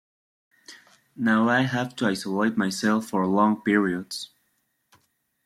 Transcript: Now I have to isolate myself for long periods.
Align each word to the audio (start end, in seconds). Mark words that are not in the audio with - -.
Now 1.15 1.47
I 1.47 1.61
have 1.61 1.95
to 1.97 2.07
isolate 2.07 2.57
myself 2.57 3.09
for 3.09 3.23
long 3.27 3.61
periods. 3.61 4.31